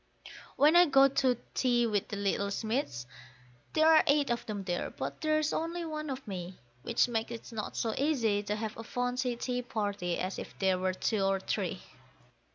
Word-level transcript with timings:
When 0.55 0.75
I 0.75 0.87
go 0.87 1.09
to 1.09 1.37
tea 1.53 1.85
with 1.85 2.07
the 2.07 2.15
little 2.17 2.49
Smiths, 2.49 3.05
there 3.73 3.85
are 3.87 4.03
eight 4.07 4.31
of 4.31 4.43
them 4.47 4.63
there, 4.63 4.89
but 4.89 5.21
there's 5.21 5.53
only 5.53 5.85
one 5.85 6.09
of 6.09 6.27
me, 6.27 6.57
Which 6.81 7.07
makes 7.07 7.29
it 7.29 7.51
not 7.51 7.77
so 7.77 7.93
easy 7.95 8.41
to 8.41 8.55
have 8.55 8.75
a 8.77 8.83
fancy 8.83 9.35
tea 9.35 9.61
party 9.61 10.17
as 10.17 10.39
if 10.39 10.57
there 10.57 10.79
were 10.79 10.95
two 10.95 11.21
or 11.23 11.39
three. 11.39 11.83